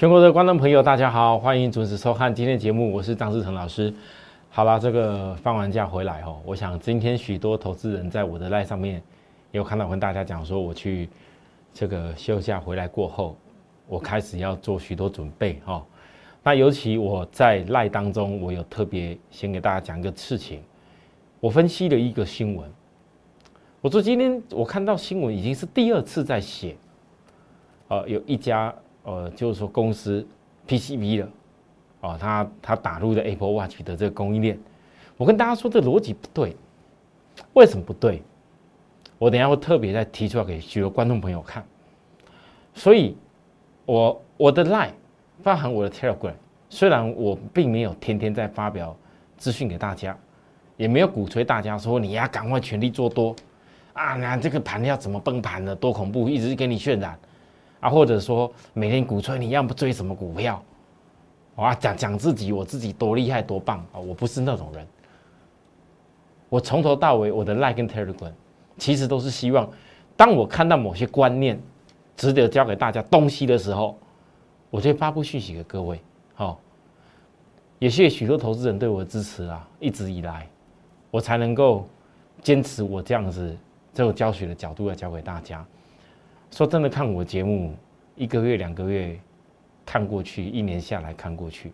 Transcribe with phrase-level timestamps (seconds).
[0.00, 3.92] 全国的观众朋友，大家好，欢迎准时收看今天的节目，我是张志成老师。
[4.48, 9.02] 好了，这个放完假回来哦，我想今天许多投资人在我的赖上面
[9.50, 11.06] 有看到我跟大家讲说，我去
[11.74, 13.36] 这个休假回来过后，
[13.86, 15.84] 我开始要做许多准备哈。
[16.42, 20.62] 那尤其我在赖当中，我有特别先给大家讲一个事情，
[21.40, 22.66] 我分析了一个新闻。
[23.82, 26.74] 我说今天我看到新闻已经是第二次在写，
[27.88, 30.26] 呃，有一家呃，就是说公司
[30.68, 31.28] PCB 了。
[32.00, 34.58] 哦，他他打入的 Apple Watch 的这个供应链，
[35.18, 36.56] 我跟大家说这逻辑不对，
[37.52, 38.22] 为什么不对？
[39.18, 41.62] 我等下会特别再提出来给许多观众朋友看。
[42.72, 43.14] 所以，
[43.84, 44.92] 我我的 Line
[45.42, 46.32] 包含我的 Telegram，
[46.70, 48.96] 虽然我并没有天天在发表
[49.36, 50.16] 资讯给大家，
[50.78, 53.36] 也没有鼓吹大家说你要赶快全力做多
[53.92, 55.76] 啊，那这个盘要怎么崩盘呢？
[55.76, 57.18] 多恐怖，一直给你渲染
[57.80, 60.62] 啊，或者说每天鼓吹你要不追什么股票。
[61.56, 64.00] 啊，讲讲自己，我自己多厉害多棒啊！
[64.00, 64.86] 我不是那种人。
[66.48, 68.32] 我从头到尾，我的 Like 跟 Telegram，
[68.78, 69.68] 其实都是希望，
[70.16, 71.60] 当我看到某些观念
[72.16, 73.98] 值得教给大家东西的时候，
[74.70, 76.00] 我就发布讯息给各位。
[76.34, 76.58] 好，
[77.78, 79.68] 也谢谢许多投资人对我的支持啊！
[79.80, 80.48] 一直以来，
[81.10, 81.86] 我才能够
[82.40, 83.54] 坚持我这样子
[83.92, 85.62] 这种教学的角度来教给大家。
[86.50, 87.74] 说真的，看我节目
[88.16, 89.18] 一个月、两个月。
[89.86, 91.72] 看过去，一年下来看过去，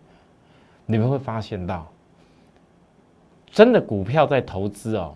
[0.87, 1.87] 你们会发现到，
[3.51, 5.13] 真的股票在投资哦，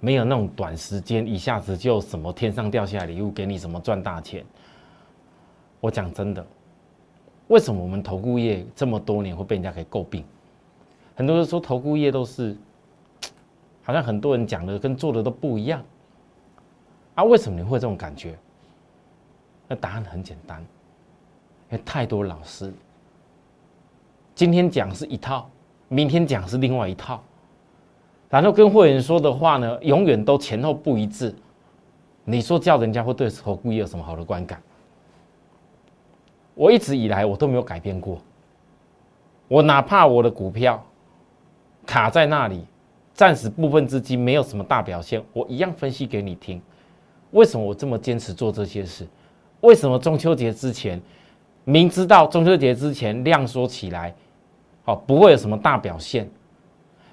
[0.00, 4.44] 没有那种短时间一下子就什么天上掉下来礼物给你，什么赚大钱。
[5.78, 6.44] 我讲真的，
[7.46, 10.24] 为什么我们投顾业这么多年会被人家给诟病？
[11.14, 12.56] 很多人说投顾业都是，
[13.84, 15.84] 好像很多人讲的跟做的都不一样。
[17.16, 18.38] 啊，为什么你会这种感觉？
[19.66, 20.64] 那答案很简单。
[21.68, 22.72] 因为太多老师，
[24.36, 25.50] 今天讲是一套，
[25.88, 27.20] 明天讲是另外一套，
[28.30, 31.34] 然后跟会员说的话呢，永远都前后不一致。
[32.22, 34.62] 你说叫人家会对投顾有什么好的观感？
[36.54, 38.18] 我一直以来我都没有改变过。
[39.48, 40.80] 我哪怕我的股票
[41.84, 42.64] 卡在那里，
[43.12, 46.62] 暂时部分资金没有什么大表现，我一样分析给你听。
[47.32, 49.06] 为什么我这么坚持做这些事？
[49.60, 51.00] 为什么中秋节之前？
[51.64, 54.14] 明知道中秋节之前量缩起来，
[54.84, 56.28] 哦，不会有什么大表现。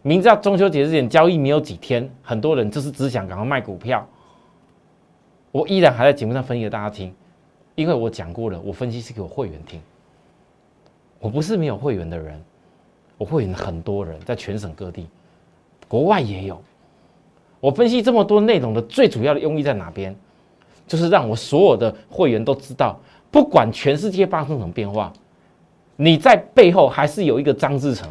[0.03, 4.07] 明知道中秋节之前交易没有几天，很多人就是只想赶快卖股票。
[5.51, 7.11] 我依然还在节目上分析给大家听，
[7.73, 9.81] 因为我讲过了，我分析是给我会员听。
[11.19, 12.39] 我不是没有会员的人，
[13.17, 15.07] 我会员很多人在全省各地，
[15.87, 16.61] 国外也有。
[17.63, 20.13] 我分析这么多内容的最主要的用意在哪边？
[20.85, 22.99] 就是让我所有的会员都知道。
[23.31, 25.13] 不管全世界发生什么变化，
[25.95, 28.09] 你在背后还是有一个张志成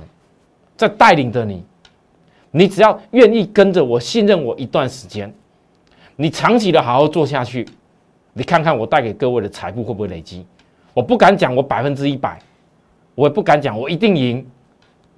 [0.74, 1.62] 在带领着你。
[2.50, 5.30] 你只要愿意跟着我，信任我一段时间，
[6.16, 7.68] 你长期的好好做下去，
[8.32, 10.46] 你看看我带给各位的财富会不会累积？
[10.94, 12.38] 我不敢讲我百分之一百，
[13.14, 14.46] 我也不敢讲我一定赢，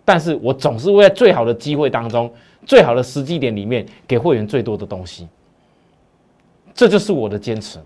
[0.04, 2.28] 但是我总是会在最好的机会当中、
[2.64, 5.28] 最好的时机点里面给会员最多的东西。
[6.74, 7.78] 这就是我的坚持。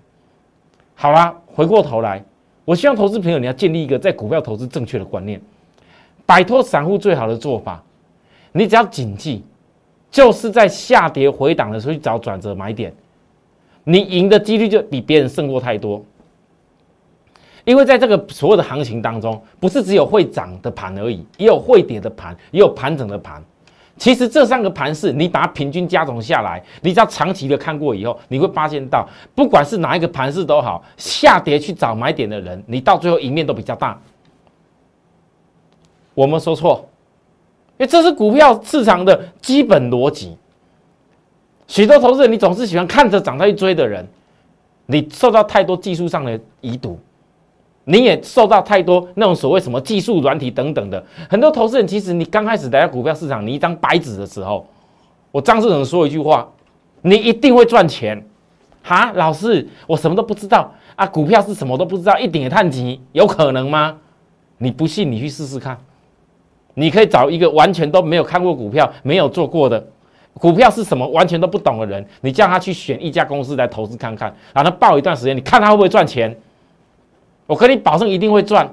[0.95, 2.25] 好啦，回过头来，
[2.65, 5.41] 我希望投资朋友你要建立一个在股票投资正确的观念，
[6.25, 7.83] 摆脱散户最好的做法，
[8.53, 9.45] 你只要谨记，
[10.11, 12.93] 就是在下跌回档的时候去找转折买点，
[13.85, 16.03] 你赢的几率就比别人胜过太多。
[17.65, 23.45] 因为在这个所有的行情当中，不是只有会涨的盘而已，也有会跌的盘，也有盘整的盘。
[23.99, 34.01] 其实这三个盘势，你把它平均加总下来，你只要长期的看过以后，你会发现到，不管是哪一个盘势都好，下跌去找买点的人，你到最后赢面都比较大。
[36.15, 36.89] 我们说错，
[37.77, 40.39] 因为这是股票市场的基本逻辑。
[41.67, 44.07] 许多投资人，你总是喜欢看着涨在去追的人，
[44.87, 46.99] 你受到太多技术上的遗毒。
[47.91, 54.67] 你也受到太多那种所谓什么技术软体等等的很多投资人，其实你刚开始来到股票市场，你一张白纸的时候，
[55.33, 56.47] 我张志成说一句话，
[57.01, 58.23] 你一定会赚钱，
[58.83, 63.97] 哈，老师，我什么都不知道啊，股票是什么都不知道，一点也探急，有可能吗？
[64.59, 65.79] 你不信，你去试试看，
[66.75, 69.83] 你可以找一个完全都没有看过股票、没有做过的
[70.35, 76.37] 股票是什么完全都不懂的人，你叫他去选一家公司来投资看看，然后报一段时间，你看他会不会赚钱。
[77.49, 78.71] 我跟你保证一定会赚，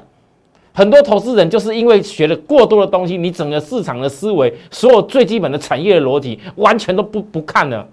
[0.74, 7.88] 很多投资人就是因为学了过多的东西，你整个市场的思维，所有最基本的产业的逻辑，完全都不不看了，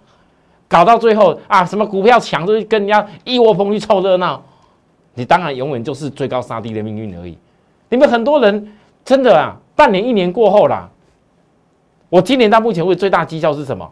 [0.66, 4.42] 搞到最后啊，什么股票强就跟人家一窝蜂去凑热闹，
[5.14, 7.38] 你当然永远就是追高杀低的命运而已。
[7.88, 8.72] 你们很多人
[9.04, 10.90] 真的啊，半年一年过后啦，
[12.08, 13.88] 我今年到目前为止最大绩效是什么？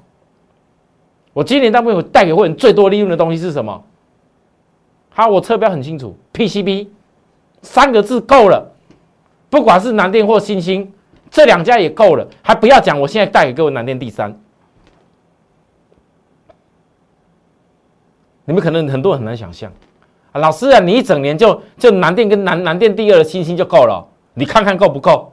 [1.33, 3.81] 我今年到目前带给会员最多利润的东西是什么？
[5.11, 6.89] 好，我侧标很清楚，PCB
[7.63, 8.73] 三个字够了，
[9.51, 10.91] 不管是南电或新兴，
[11.31, 14.35] 这两家也够了，还不要讲，我现在带给各位南电第三。
[18.45, 19.71] 你们可能很多人很难想象。
[20.33, 25.33] 啊，老师啊，你一整年就就南电跟南南电第二的星星就够了，你看看够不够？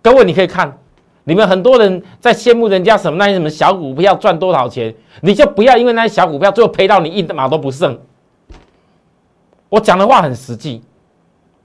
[0.00, 0.78] 各位你可以看，
[1.24, 7.98] 你们很多人在羡慕人家什么那些什么小股票赚多少钱，你就不要因为那些小股票最后赔到你一毛都不剩。
[9.68, 10.82] 我讲的话很实际，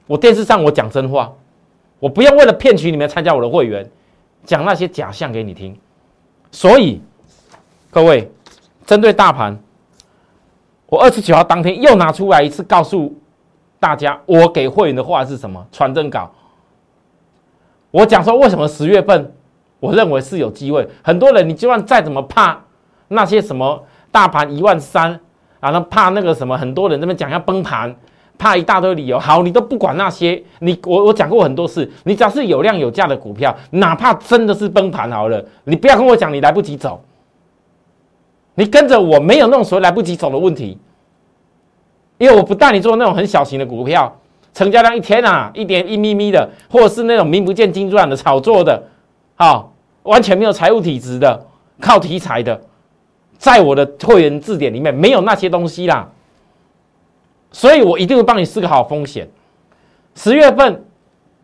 [0.08, 1.32] 我电视上我讲真话，
[2.00, 3.90] 我不要为了骗取你们参加我的会员，
[4.46, 5.78] 讲那些假象给你听。
[6.52, 7.02] 所以
[7.92, 8.32] 各位
[8.86, 9.58] 针对大盘。
[10.92, 13.16] 我二十九号当天又拿出来一次，告诉
[13.80, 15.64] 大家，我给会员的话是什么？
[15.72, 16.32] 传真稿。
[17.92, 19.32] 我讲说，为什么十月份
[19.80, 20.88] 我认为是有机会？
[21.02, 22.60] 很多人，你就算再怎么怕
[23.08, 25.20] 那些什么大盘一万三
[25.60, 27.96] 啊，那怕那个什么，很多人那边讲要崩盘，
[28.38, 29.18] 怕一大堆理由。
[29.18, 37.02] 好，你都不管那些，你我我讲过很多次，你只要是有量有价的股票，哪怕真的是崩盘好了，你不要跟我讲你来不及走。
[38.56, 40.78] 你跟着我没有那种所谓来不及走的问题，
[42.18, 44.14] 因为我不带你做那种很小型的股票，
[44.54, 48.84] 成交量一天啊一点一咪咪的，或者是那种名不见经传的炒作的，
[49.40, 51.46] 好，完全没有财务体质的，
[51.80, 52.60] 靠题材的，
[53.38, 56.10] 在我的会员字典里面没有那些东西啦，
[57.50, 59.30] 所以我一定会帮你思考好风险。
[60.14, 60.84] 十月份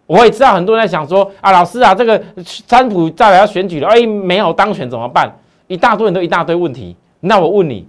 [0.07, 2.21] 我也知道很多人在想说啊，老师啊，这个
[2.68, 5.33] 川普再来要选举了，哎，没有当选怎么办？
[5.68, 6.97] 一大堆人都一大堆问题。
[7.21, 7.88] 那我问你，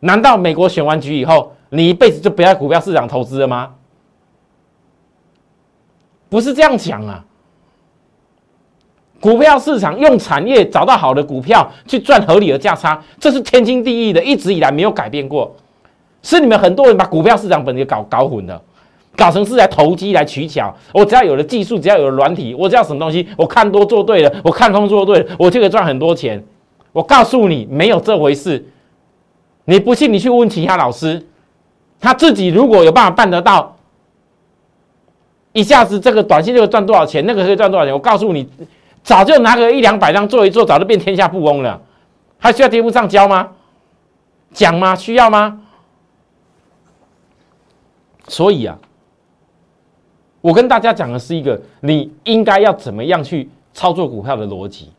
[0.00, 3.74] 难道美国选完局以后，你一辈子就不要股票市场投资了吗？
[6.28, 7.24] 不是这样讲啊！
[9.22, 15.54] 股票市场用产业找到好的股票去赚合理的价差，这是天经地义的，一直以来没有改变过。
[16.24, 18.60] 是你们很多人把股票市场本身搞搞混了，
[19.16, 20.74] 搞成是来投机来取巧。
[20.92, 26.44] 我只要有了技术，只要有了软体，我只要什么东西，我看多做对了，我看空做对了，我就可以赚很多钱。
[26.90, 28.66] 我告诉你，没有这回事。
[29.66, 31.24] 你不信，你去问其他老师，
[32.00, 33.76] 他自己如果有办法办得到，
[35.52, 37.94] 一下子这个短信就会赚多少钱，那个可以赚多少钱。
[37.94, 38.48] 我告诉你，
[39.02, 41.80] 早就拿个一两百张做一做，早就变天下富翁了。
[42.38, 43.52] 还需要节目上教吗？
[44.52, 44.94] 讲吗？
[44.94, 45.60] 需要吗？
[48.28, 48.78] 所以啊，
[50.40, 54.90] 我跟大家讲的是一个你应该要怎么样去操作股票的逻辑。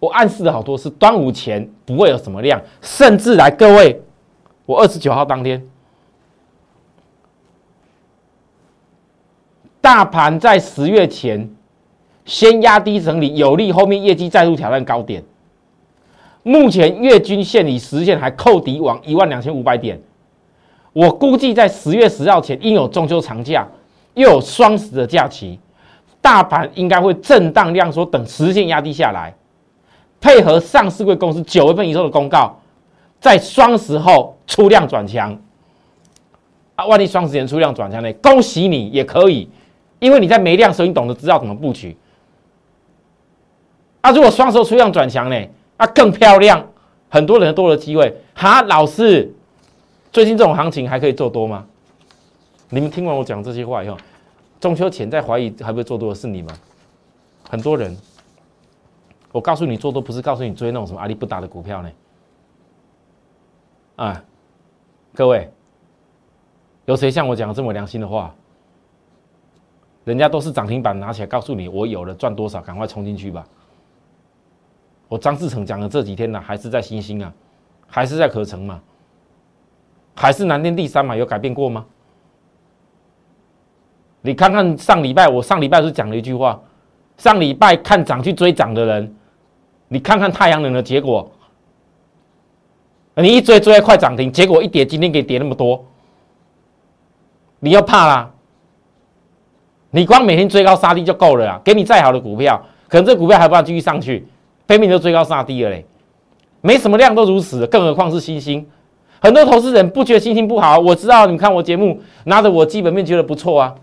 [0.00, 4.00] 我暗示了好多次，端午前不会有什么量，甚至来各位，
[4.64, 5.66] 我二十九号当天，
[9.80, 11.50] 大盘在十月前
[12.28, 15.24] 先压低整理，有利后面业绩再度挑战高点。
[16.42, 19.98] 目前月均线里实现还扣底往一万两千五百点，
[20.92, 23.66] 我估计在十月十号前，应有中秋长假，
[24.12, 25.58] 又有双十的假期，
[26.20, 29.34] 大盘应该会震荡量缩，等实现压低下来。
[30.20, 32.54] 配合上市贵公司九月份以后的公告，
[33.20, 35.34] 在双十后出量转强
[36.74, 36.84] 啊！
[36.84, 38.12] 万一双十前出量转强呢？
[38.14, 39.48] 恭喜你也可以，
[39.98, 41.96] 因为你在没量时候你懂得知道怎么布局
[44.00, 44.10] 啊！
[44.12, 45.48] 如果双十后出量转强呢？
[45.76, 46.64] 啊，更漂亮，
[47.08, 48.62] 很多人多了机会哈！
[48.62, 49.32] 老师，
[50.12, 51.66] 最近这种行情还可以做多吗？
[52.70, 53.96] 你们听完我讲这些话以后，
[54.60, 56.54] 中秋前在怀疑还会做多的是你们，
[57.48, 57.96] 很多人。
[59.30, 61.90] 我告诉你做多不是告诉你追那种什么阿里不达的股票呢？
[63.96, 64.24] 啊，
[65.14, 65.50] 各位，
[66.86, 68.34] 有谁像我讲的这么良心的话？
[70.04, 73.46] 人家都是涨停板拿起来告诉你，我有了赚多少，赶快冲进去吧。
[75.08, 77.32] 我张志成讲的这几天呢，还是在新兴啊，
[77.86, 78.80] 还是在可成嘛，
[80.14, 81.86] 还是南天第三嘛，有改变过吗？
[84.20, 86.60] 你看看上礼拜，我上礼拜是讲了一句话，
[87.16, 89.14] 上礼拜看涨去追涨的人。
[89.90, 91.30] 你看看太阳能的结果，
[93.14, 95.82] 你一追追快涨停，结果一跌，今天给跌那么多，
[97.60, 98.30] 你要怕啦？
[99.90, 104.28] 你光每天追高杀低就够了啦，给你再好的股票，可能这股票还不让继续上去，
[104.68, 105.84] 拼命就追高杀低了嘞，
[106.60, 108.64] 没什么量都如此，更何况是星星。
[109.20, 113.74] 很多投资人不觉得星星不好，我知道你们看我节目，拿着我基本面觉得不错啊，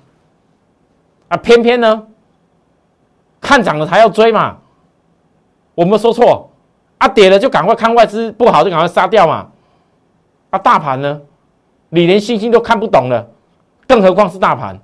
[1.28, 2.08] 啊，偏偏呢，
[3.42, 4.60] 看涨了才要追嘛。
[5.74, 6.52] 我没说错，
[7.00, 9.50] 啊跌了就赶快看外资不好就赶快杀掉嘛，
[10.52, 11.20] 啊大盘呢，
[11.90, 13.28] 你连星星都看不懂了，
[13.88, 14.80] 更何况是大盘。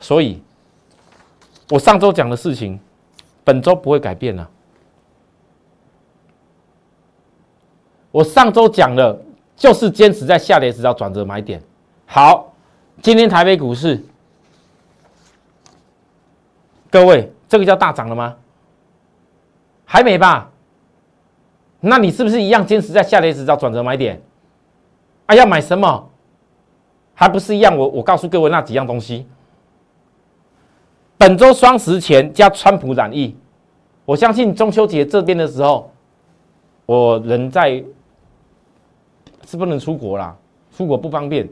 [0.00, 0.42] 所以，
[1.70, 2.80] 我上周讲的事情，
[3.48, 4.46] 本周不会改变了。
[8.10, 9.18] 我上周讲的，
[9.56, 11.58] 就是坚持在下跌时要转折买点。
[12.04, 12.52] 好，
[13.00, 14.04] 今天台北股市，
[16.90, 18.36] 各位，这个叫大涨了吗？
[19.86, 20.50] 还没吧？
[21.80, 24.20] 那你是不是一样坚持在下跌时要转折买点？
[25.24, 26.10] 啊，要买什么？
[27.14, 27.74] 还不是一样？
[27.74, 29.26] 我我告诉各位那几样东西。
[31.18, 33.34] 本周双十前加川普染疫，
[34.04, 35.90] 我相信中秋节这边的时候，
[36.86, 37.82] 我人在
[39.44, 40.36] 是不能出国啦，
[40.76, 41.48] 出国不方便。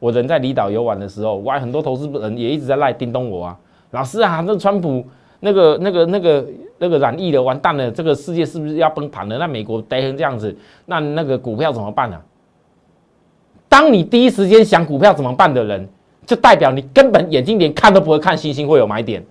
[0.00, 3.58] 我人在离岛游玩的时候，我很多投资人也一直在赖叮咚我啊，
[3.90, 5.04] 老师啊，那川普
[5.40, 6.46] 那个那个那个
[6.78, 9.36] 那个染疫了完蛋了，这个世界是不是要崩盘了？
[9.36, 12.18] 那美国跌成这样子，那那个股票怎么办呢？
[13.68, 15.86] 当你第一时间想股票怎么办的人。
[16.28, 19.24] 就代表你根本眼睛连看都不会看，星星会有买点，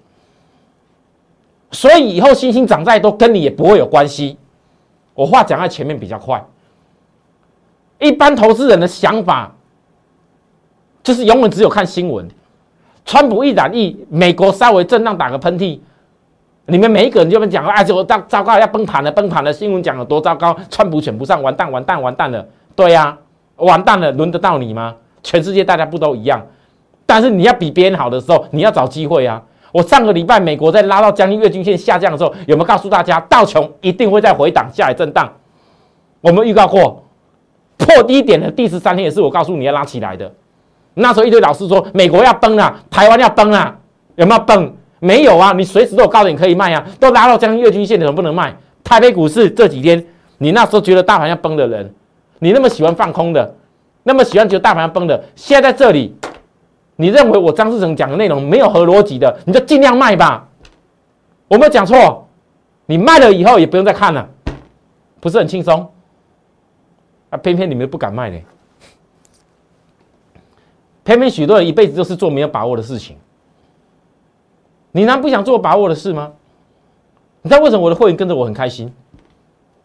[1.69, 4.35] 所以以后星星涨再多，跟你也不会有关系。
[5.13, 6.43] 我话讲在前面比较快。
[7.99, 9.53] 一般投资人的想法
[11.03, 12.27] 就是永远只有看新闻，
[13.05, 15.79] 川普一染疫，美国稍微震荡打个喷嚏，
[16.65, 22.43] 你们每一个人就会讲啊，就糟糟糕要崩盘了，崩盘了，新闻讲有多糟糕，川普选不上，完蛋，完蛋，完蛋了。
[22.75, 23.15] 对呀，
[23.57, 24.95] 完蛋了，轮得到你吗？
[25.21, 26.43] 全世界大家不都一样？
[27.07, 29.41] 但是你要比别人好的时候，你要找机会啊！
[29.71, 35.31] 我上个礼拜美国在拉到将近月均线下降的时候，有没有告诉大家道琼一定会再回档下来震荡？
[36.21, 37.03] 我们预告过
[37.77, 40.31] 破低点的第十三天也是我告诉你要拉起来的。
[40.95, 43.77] 那时候一堆老师说美国要崩了，台湾要崩了，
[44.15, 44.73] 有没有崩？
[44.99, 45.53] 没有啊！
[45.53, 46.85] 你随时都有高点可以卖啊！
[46.99, 48.55] 都拉到将近月均线，你怎么不能卖？
[48.83, 50.03] 台北股市这几天，
[50.39, 51.93] 你那时候觉得大盘要崩的人，
[52.39, 53.55] 你那么喜欢放空的，
[54.03, 56.15] 那么喜欢觉得大盘要崩的，现在在这里。
[56.97, 60.49] 你认为我张志成讲的内容没有合逻辑的，你就尽量卖吧。
[61.47, 62.27] 我没有讲错，
[62.87, 64.27] 你卖了以后也不用再看了，
[65.19, 65.89] 不是很轻松？
[67.29, 68.37] 啊，偏偏你们不敢卖呢。
[71.03, 73.15] 偏偏许多人一辈子都是做没有把握的事情。
[74.91, 76.31] 你难不想做把握的事吗？
[77.43, 78.91] 你知道为什么我的会员跟着我很开心？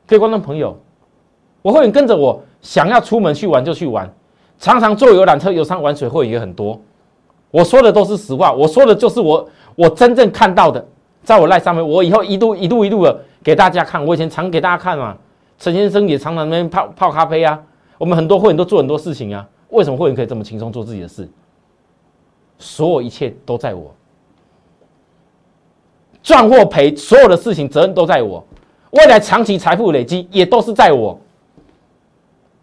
[0.07, 0.77] 各位观众朋友，
[1.61, 4.11] 我会员跟着我，想要出门去玩就去玩，
[4.59, 6.81] 常常坐游览车、游山玩水，会员也很多。
[7.53, 10.85] 我说的都是实话，我说的就是我我真正看到的，
[11.23, 14.05] 在我赖上面，我以后一路一路一路的给大家看。
[14.05, 15.17] 我以前常给大家看嘛，
[15.59, 17.63] 陈先生也常常那边泡泡咖啡啊。
[17.99, 21.29] 我们很多会员都做很多事情啊，为什么会员可以这么轻松做自己的事？
[22.59, 23.95] 所有一切都在我，
[26.23, 28.43] 赚或赔，所有的事情责任都在我，
[28.93, 31.21] 未来长期财富累积也都是在我，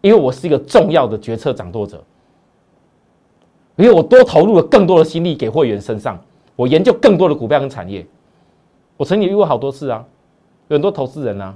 [0.01, 2.03] 因为我是一个重要的决策掌舵者。
[3.79, 6.19] 因为我多投入了更多的心力给会员身上，
[6.57, 8.05] 我研究更多的股票跟产业。
[8.97, 10.05] 我曾经遇过好多次啊，
[10.67, 11.55] 有很多投资人啊，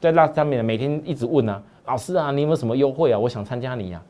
[0.00, 3.18] 在那上面每天一直问啊，老师啊，你有没有什么优惠啊？
[3.18, 4.00] 我想参加你呀。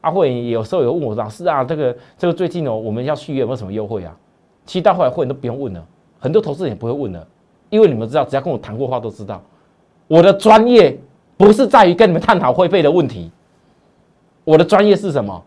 [0.00, 4.16] 阿会有时候有问我，老师啊，这个这个最近哦，我们要续约有没有什么优惠啊？
[4.64, 5.86] 其实到后来会员都不用问了，
[6.18, 7.26] 很多投资人也不会问了，
[7.68, 9.42] 因为你们知道，只要跟我谈过话都知道，
[10.08, 10.98] 我的专业
[11.36, 13.30] 不是在于跟你们探讨会费的问题，
[14.44, 15.44] 我的专业是什么？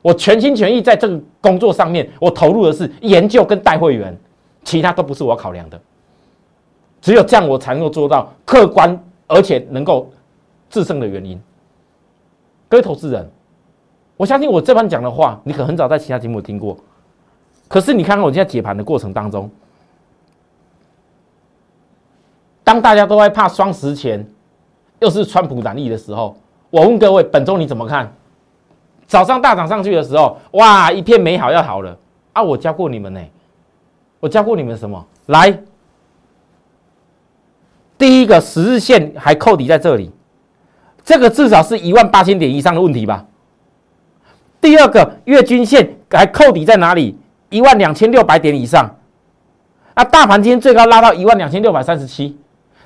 [0.00, 4.16] 我全心全意在这个工作上面，我投入的是研究跟带会员，
[4.62, 5.80] 其他都不是我考量的。
[7.00, 10.10] 只有这样，我才能够做到客观而且能够
[10.70, 11.40] 制胜的原因。
[12.68, 13.28] 各位投资人，
[14.16, 16.76] 我相信我这番讲的话，你可很早在其他节目听过。
[17.66, 19.50] 可是你看看我现在解盘的过程当中，
[22.64, 24.26] 当大家都在怕双十前
[25.00, 26.36] 又是川普染疫的时候，
[26.70, 28.12] 我问各位，本周你怎么看？
[29.08, 31.96] 早上大涨上去的时候，哇，一片美好要好了
[32.34, 32.42] 啊！
[32.42, 33.20] 我教过你们呢，
[34.20, 35.04] 我教过你们什么？
[35.26, 35.58] 来，
[37.96, 40.12] 第一个十日线还扣底在这里，
[41.02, 43.24] 这个至少是一万八千点以上的问题吧？
[44.60, 47.18] 第二个月均线还扣底在哪里？
[47.48, 48.94] 一万两千六百点以上，
[49.94, 52.36] 啊，大盘今天最高拉到一万两千六百三十七。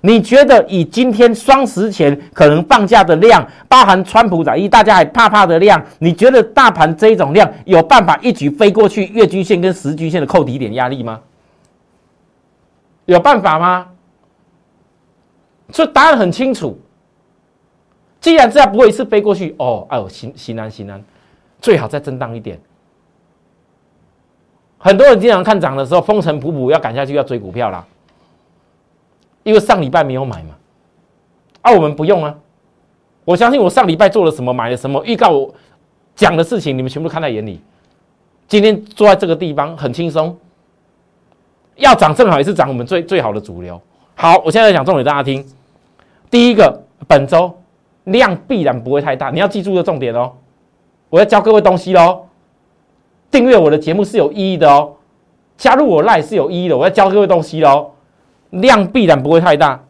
[0.03, 11.21] 你觉得以今天双十前可能放假的量，包含川普染疫，大家还怕怕的量，你觉得大盘这一种量有办法一举飞过去月均线跟十均线的扣底点压力吗？
[13.07, 13.89] 有办法吗？
[15.71, 16.79] 所以答案很清楚。
[18.21, 21.03] 既然这样不会一次飞过去，哦，哎呦，心心安心安，
[21.61, 22.61] 最好再震荡一点。
[24.79, 27.87] 很多人经常看涨的时候风尘仆仆，要赶下去要追股票啦。
[29.43, 30.55] 因为上礼拜没有买嘛，
[31.63, 32.35] 啊，我们不用啊，
[33.25, 35.55] 我相信我上礼拜做了什么，买了什么，预告我
[36.15, 37.61] 讲的事情，你们全部看在眼里。
[38.49, 40.37] 今天坐在这个地方很轻松，
[41.77, 43.81] 要涨正好也是涨我们最最好的主流。
[44.15, 45.45] 好，我现在讲重点，大家听。
[46.31, 47.53] 第一个，本周
[48.05, 50.33] 量必然不会太大，你要记住的重点哦。
[51.09, 52.27] 我要教各位东西喽。
[53.31, 54.93] 订阅我的节目是有意义的哦，
[55.57, 56.77] 加入我赖是有意义的。
[56.77, 57.92] 我要教各位东西喽，
[58.53, 59.85] 量必然不会太大。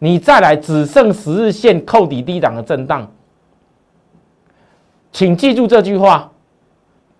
[0.00, 3.10] 你再来只剩十日线扣底低档的震荡，
[5.12, 6.30] 请记住这句话。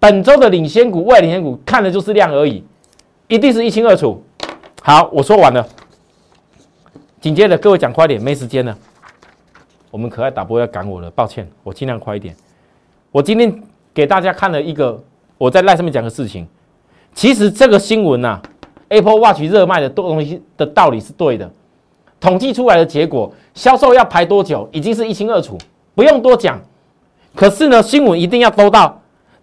[0.01, 2.63] 本周的领先股、外领先股看的就是量而已，
[3.27, 4.23] 一定是一清二楚。
[4.83, 5.67] 好，我说完了。
[7.23, 8.77] 紧接着各位讲快点，没时间了。
[9.91, 12.37] 我们可爱打波要赶我了，抱歉，我尽量快一点。
[13.11, 13.63] 我今天
[13.95, 15.03] 给大家看了一个
[15.39, 16.47] 我在赖上面讲的事情。
[17.15, 18.43] 其实这个新闻呐
[18.89, 21.51] ，Apple Watch 热卖的东西的道理是对的。
[22.21, 25.59] 统计出来的结果，销售要排多久，已经是一清二楚，
[25.95, 26.59] 不用多讲。
[27.35, 29.01] 可是呢，新闻一定要都到。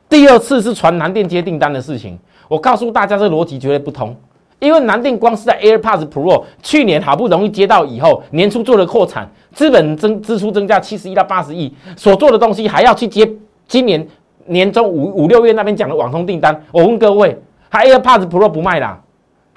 [0.09, 2.17] 第二次是传南电接订单的事情，
[2.47, 4.15] 我告诉大家，这逻辑绝对不通。
[4.59, 13.27] 因为南电光是在 AirPods Pro 去年好不容易接到以后，年初做了扩产，资本增支出增加七十亿到八十亿，所做的东西还要去接
[13.67, 14.07] 今年
[14.45, 16.63] 年中五五六月那边讲的网通订单。
[16.71, 17.37] 我问各位，
[17.69, 19.01] 还 AirPods Pro 不卖啦？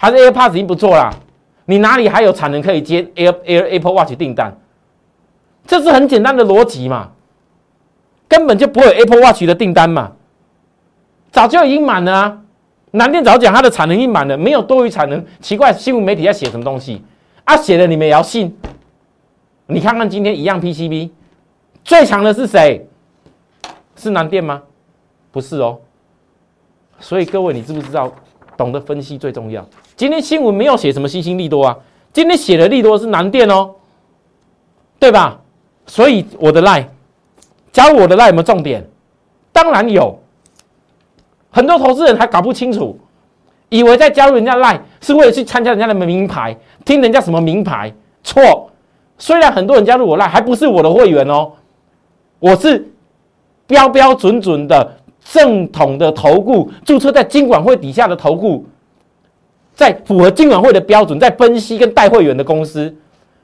[0.05, 1.11] 还是 AirPods 已经不做啦？
[1.65, 4.55] 你哪里还有产能可以接 Air Air Apple Watch 订单？
[5.67, 7.13] 这是很简单的逻辑嘛，
[8.29, 10.13] 根本就不会有 Apple Watch 的订单嘛。
[11.33, 12.39] 早就已经满了啊！
[12.91, 15.25] 南电早讲它的产能已经满了，没有多余产能。
[15.41, 17.03] 奇怪，新闻媒体在写什么东西
[17.45, 17.57] 啊？
[17.57, 18.55] 写的你们也要信？
[19.67, 21.09] 你看看今天一样 PCB
[21.83, 22.87] 最强的是谁？
[23.97, 24.63] 是南电吗？
[25.33, 25.79] 不是哦。
[27.01, 28.13] 所以各位，你知不知道？
[28.57, 29.67] 懂得分析最重要。
[29.97, 31.77] 今天新闻没有写什么新兴利多啊，
[32.13, 33.71] 今天写的利多是南电哦，
[34.99, 35.41] 对吧？
[35.87, 36.89] 所以我的赖
[37.73, 38.85] 加入我的赖有没有重点？
[39.53, 40.19] 当然有。
[41.51, 42.99] 很多投资人还搞不清楚，
[43.69, 47.95] 以为在加入人家 Line 是为了去参加人家的名牌，听人家什么名牌？
[48.25, 48.71] 错。
[49.17, 51.53] 虽然很多人加入我 Line 还不是我的会员哦，
[52.41, 52.93] 我是
[53.69, 58.67] 标标准准的正统的投顾，注册在金管会底下的投顾，
[59.75, 62.95] 在符合金管会的标准，在分析跟带会员的公司，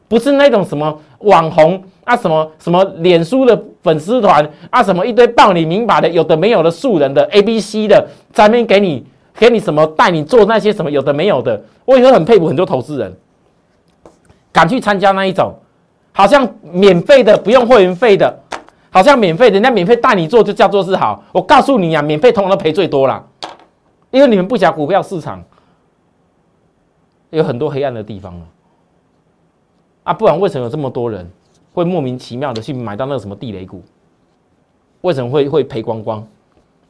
[0.08, 1.82] 不是那种什么网红。
[2.02, 9.06] 啊什么什么脸书的粉丝团啊什么一堆报你明白的有的没有的素人的 A B C 的在那边给你
[9.38, 13.16] 给你什么带你做那些什么有的没有的，我也很佩服很多投资人
[14.50, 15.54] 敢去参加那一种，
[16.10, 18.40] 好像免费的不用会员费的，
[18.90, 21.22] 好像免费人家免费带你做就叫做是好。
[21.30, 23.24] 我告诉你啊，免费通常都赔最多了，
[24.10, 25.40] 因为你们不讲股票市场
[27.30, 28.46] 有很多黑暗的地方了
[30.02, 31.30] 啊，不然为什么有这么多人？
[31.72, 33.80] 会莫名其妙的去买到那个什么地雷股，
[35.02, 36.26] 为什么会会赔光光？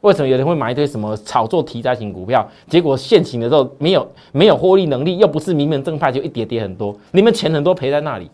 [0.00, 2.48] 为什么有人会买一堆什么炒作题材型股票？
[2.66, 8.30] 结果现行的时候没有没有获利能力，又不是名门正派，就一跌跌很多，你们钱很多赔在那里。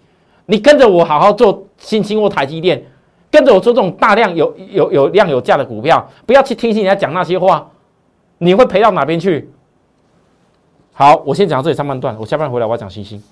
[0.46, 2.80] 你跟着我好好做新兴或台积电，
[3.28, 7.68] 跟着我做这种大量有有有量有价的股票，不要去听信人家讲那些话，
[8.38, 9.50] 你会赔到哪边去？
[10.98, 13.22] 好，我先讲到这里上半段，我下半回来我要讲星星。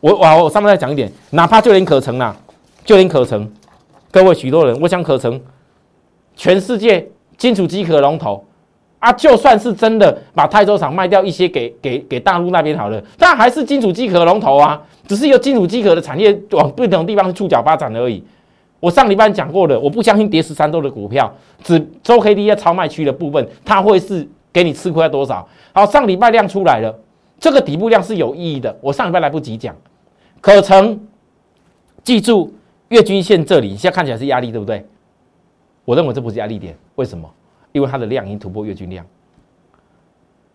[0.00, 2.32] 我我我上半再讲一点，哪怕就连可成呐。
[2.84, 3.50] 就连可成，
[4.12, 5.40] 各位许多人，我想可成，
[6.36, 7.04] 全世界
[7.36, 8.44] 金属机壳龙头
[9.00, 18.22] 啊，就算是真的把泰州厂卖掉一些给给给大陆那边好了，但还是金属机壳龙头啊，只是由金属机壳的产业往不同地方触角发展而已。
[18.78, 25.46] 我上礼拜讲过的，我不相信跌十三周的股票，只周 K D 在超卖区的部分，它会是给你吃亏多少？
[25.72, 26.98] 好，上礼拜量出来了，
[27.38, 28.76] 这个底部量是有意义的。
[28.80, 29.74] 我上礼拜来不及讲，
[30.40, 31.00] 可成，
[32.02, 32.52] 记住。
[32.88, 34.84] 月均线这里现在看起来是压力，对不对？
[35.84, 37.32] 我认为这不是压力点，为什么？
[37.70, 39.06] 因为它的量已经突破月均量。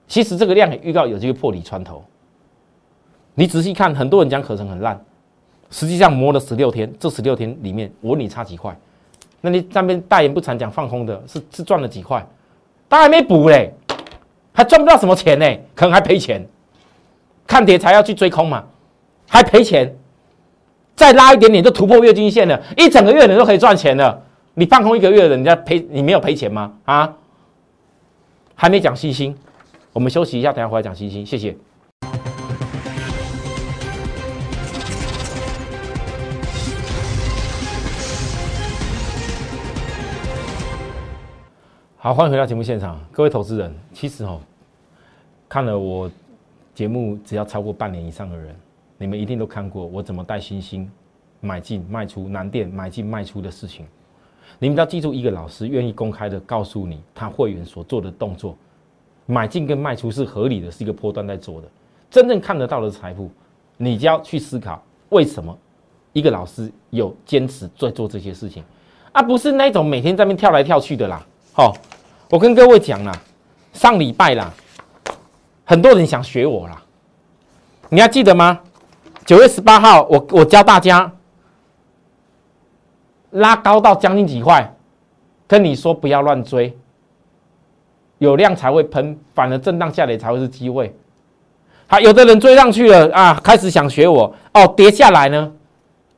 [0.05, 2.03] 其实这个量也预告有机会破底穿头。
[3.35, 5.01] 你仔细看，很多人讲可成很烂，
[5.69, 8.77] 实际上磨了十六天，这十六天里面，我问你差几块？
[9.39, 12.21] 那你那边大言不惭讲放空的，是是赚了几块？
[12.89, 13.73] 他还没补嘞，
[14.55, 16.43] 还赚不到什么钱呢，可能还赔钱。
[17.45, 18.63] 看跌才要去追空嘛，
[19.27, 19.95] 还赔钱。
[20.95, 24.23] 再拉一点点就突破月均线了，一整个月你都可以赚钱了。
[24.53, 26.73] 你放空一个月，人家赔你没有赔钱吗？
[26.85, 27.13] 啊？
[28.55, 29.35] 还没讲星星，
[29.91, 31.25] 我们休息一下，等下回来讲星星。
[31.25, 31.55] 谢谢。
[42.05, 43.75] 好，欢迎回到节目现场，各位投资人。
[43.91, 44.39] 其实哦，
[45.49, 46.07] 看了我
[46.71, 48.55] 节目只要超过半年以上的人。
[48.99, 50.87] 你们一定都看过我怎么带星星
[51.41, 53.87] 买进卖出，南电买进卖出的事情。
[54.59, 58.55] 你们要记住，一个老师愿意公开的告诉你他会员所做的动作，
[59.25, 61.67] 买进跟卖出是合理的，是一个波段在做的。
[62.11, 63.31] 真正看得到的财富，
[63.77, 65.57] 你就要去思考为什么
[66.13, 68.63] 一个老师有坚持在做这些事情，
[69.11, 71.25] 而不是那种每天在那边跳来跳去的啦。
[71.51, 71.73] 好，
[72.29, 73.11] 我跟各位讲啦，
[73.73, 74.51] 上礼拜啦，
[75.63, 76.81] 很多人想学我啦，
[77.89, 78.59] 你还记得吗？
[79.25, 81.11] 九月十八号，我我教大家。
[83.31, 84.73] 拉高到将近几块，
[85.45, 86.77] 跟你说不要乱追，
[88.17, 90.95] 有量才会喷，反而震荡下来才会是机会。
[91.85, 95.51] 好，有的人追上去了啊，开始想学我哦，跌下来呢，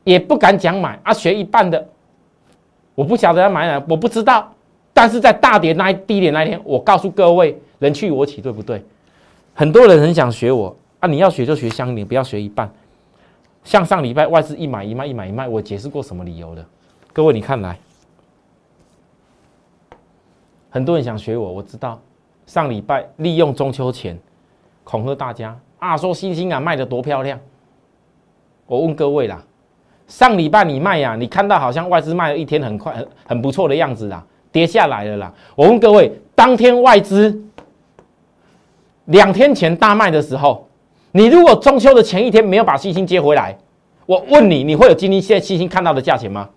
[0.04, 1.88] 也不敢讲买啊，学一半的，
[2.94, 4.54] 我不晓得要买哪，我不知道。
[4.98, 8.84] 但是在大跌那一低点那一天，我告诉各位，人去我起，对不对？
[9.54, 12.68] 很多人很想学我啊，你要学就学相连，不要学一半。
[13.62, 16.66] 像上礼拜外资一买一卖，一买一卖，我解释过什么理由的？
[17.12, 17.78] 各位，你看来，
[20.68, 22.00] 很多人想学我，我知道。
[22.46, 24.18] 上礼拜利用中秋前
[24.82, 27.38] 恐吓大家啊，说星星啊卖的多漂亮。
[28.66, 29.44] 我问各位啦，
[30.08, 31.14] 上礼拜你卖呀？
[31.14, 35.32] 你看到好像外资卖了一天很快很很不错的样子啦，跌下来了啦。
[35.54, 37.42] 我问各位，当天外资
[39.06, 40.68] 两天前大卖的时候，
[41.12, 43.56] 你如果中秋的前一天没有把星星接回来，
[44.06, 46.48] 我问你，你会有今天现在星星看到的价钱吗？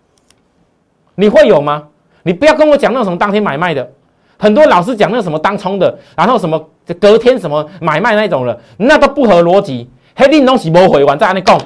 [1.15, 1.87] 你会有吗？
[2.23, 3.91] 你不要跟我讲那种什么当天买卖的，
[4.37, 9.89] 很多老师讲那什么当冲的，然后什么隔天什么买卖那种了，那都不合逻辑。
[10.15, 11.59] 黑令东西没回完在那里讲，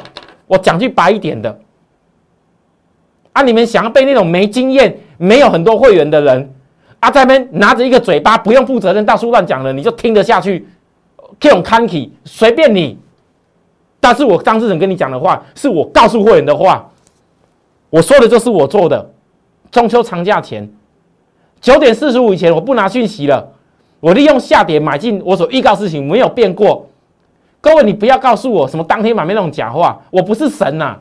[0.48, 1.60] 我讲句白一点的，
[3.34, 6.54] 啊，你们想要被那种没经验、没有很多会员的人
[7.00, 10.68] 啊，在那边拿着一个嘴巴不用负责任到处乱讲了，你就听得下去？
[11.40, 12.98] 这种 c a n y 随便你，
[14.00, 16.90] 但是我当事人跟你讲的话，是我告诉会员的话，
[17.90, 19.12] 我说的就是我做的。
[19.72, 20.70] 中秋长假前
[21.60, 23.52] 九点四十五以前，我不拿讯息了。
[24.00, 26.88] 我利用下跌买进，我所预告事情没有变过。
[27.60, 30.96] 各位，你不要告诉我什么当天买卖那种假话，我不是神呐，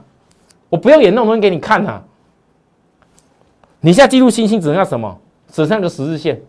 [0.68, 2.02] 我不要演那种东西给你看呐。
[3.84, 5.14] 你现在记录星星只剩下什么？
[5.52, 6.40] 只剩个十日线，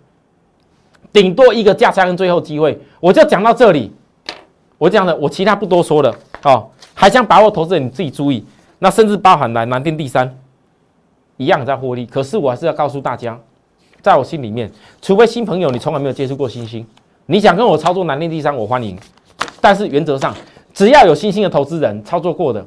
[1.12, 2.80] 顶多一个价差跟最后机会。
[3.02, 3.92] 我就讲到这里，
[4.78, 6.16] 我讲的，我其他不多说了。
[6.44, 8.46] 哦，还想把握投资人，你自己注意。
[8.80, 10.34] 那甚至包含来南电第三。
[11.36, 13.38] 一样在获利，可是我还是要告诉大家，
[14.02, 14.72] 在我心里面，
[15.02, 16.88] 除非新朋友你从来没有接触过星星，
[17.26, 18.98] 你想跟我操作南电第三，我欢迎。
[19.60, 20.34] 但是原则上，
[20.74, 22.66] 只要有星星的投资人操作过的，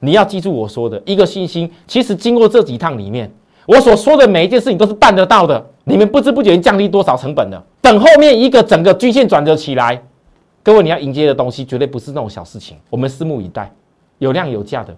[0.00, 3.32] 你要记住我说的一个星星，其实经过这几趟里面，
[3.66, 5.64] 我所说的每一件事情都是办得到的。
[5.84, 7.62] 你们不知不觉降低多少成本了？
[7.80, 10.02] 等后面一个整个均线转折起来，
[10.62, 12.76] 各位你要迎接的东西绝对不是那种小事情。
[12.90, 13.70] 我们拭目以待，
[14.18, 14.96] 有量有价的。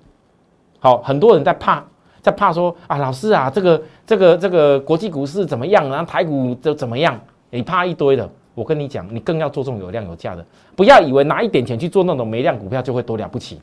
[0.78, 1.84] 好，很多人在怕。
[2.20, 5.88] 在怕说啊，老师啊，这个这个这个国际股市怎么样？
[5.88, 7.18] 然后台股就怎么样？
[7.48, 13.60] 你怕一堆的，我跟你讲，你更要做这种有量有价的，不要以为拿一点钱去做那种没量股票就会多了不起。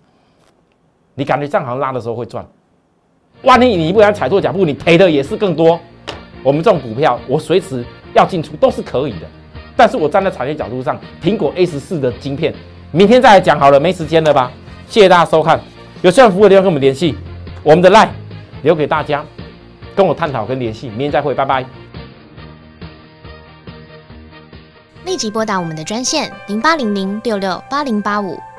[1.16, 2.48] 你感觉正好像拉的时候会赚，
[3.46, 5.80] 万一你不然踩错脚步，你赔的也是更多。
[6.44, 9.28] 我们这种股票，我随时要进出都是可以的。
[9.78, 12.54] 但是我站在产业角度上，苹果 A 十四的晶片，
[12.92, 14.52] 明天再来讲好了，没时间了吧？
[14.88, 15.60] 谢谢大家收看，
[16.02, 17.16] 有需要服务的地方跟我们联系，
[17.64, 18.10] 我们的 line。
[18.64, 19.24] 留给大家，
[19.96, 21.64] 跟我探讨跟联系，明天再会，拜拜。
[25.06, 28.40] 立即拨打我们的专线零八零零六六八零八五